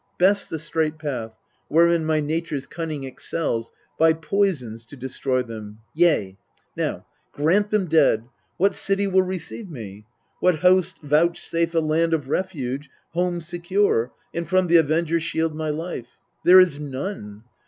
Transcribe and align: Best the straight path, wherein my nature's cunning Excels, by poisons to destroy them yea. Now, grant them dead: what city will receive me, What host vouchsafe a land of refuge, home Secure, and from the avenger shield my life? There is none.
Best 0.17 0.49
the 0.49 0.57
straight 0.57 0.97
path, 0.97 1.33
wherein 1.67 2.05
my 2.05 2.19
nature's 2.19 2.65
cunning 2.65 3.03
Excels, 3.03 3.71
by 3.99 4.13
poisons 4.13 4.83
to 4.85 4.95
destroy 4.95 5.43
them 5.43 5.77
yea. 5.93 6.37
Now, 6.75 7.05
grant 7.31 7.69
them 7.69 7.85
dead: 7.85 8.23
what 8.57 8.73
city 8.73 9.05
will 9.05 9.21
receive 9.21 9.69
me, 9.69 10.07
What 10.39 10.61
host 10.65 10.97
vouchsafe 11.03 11.75
a 11.75 11.79
land 11.81 12.15
of 12.15 12.29
refuge, 12.29 12.89
home 13.13 13.41
Secure, 13.41 14.11
and 14.33 14.49
from 14.49 14.65
the 14.65 14.77
avenger 14.77 15.19
shield 15.19 15.53
my 15.55 15.69
life? 15.69 16.19
There 16.43 16.59
is 16.59 16.79
none. 16.79 17.43